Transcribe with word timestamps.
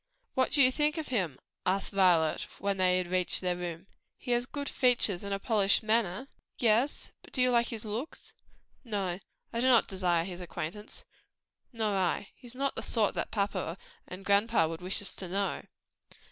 "What 0.33 0.49
do 0.49 0.63
you 0.63 0.71
think 0.71 0.97
of 0.97 1.09
him?" 1.09 1.37
asked 1.63 1.93
Violet, 1.93 2.47
when 2.57 2.77
they 2.77 2.97
had 2.97 3.05
reached 3.05 3.39
their 3.41 3.55
room. 3.55 3.85
"He 4.17 4.31
has 4.31 4.47
good 4.47 4.67
features, 4.67 5.23
and 5.23 5.31
a 5.31 5.37
polished 5.37 5.83
address." 5.83 6.27
"Yes; 6.57 7.11
but 7.21 7.31
do 7.33 7.39
you 7.39 7.51
like 7.51 7.67
his 7.67 7.85
looks?" 7.85 8.33
"No; 8.83 9.19
I 9.53 9.61
do 9.61 9.67
not 9.67 9.87
desire 9.87 10.23
his 10.23 10.41
acquaintance." 10.41 11.05
"Nor 11.71 11.93
I; 11.95 12.29
he's 12.33 12.55
not 12.55 12.75
the 12.75 12.81
sort 12.81 13.13
that 13.13 13.29
papa 13.29 13.77
and 14.07 14.25
grandpa 14.25 14.67
would 14.67 14.81
wish 14.81 15.03
us 15.03 15.13
to 15.17 15.27
know." 15.27 15.61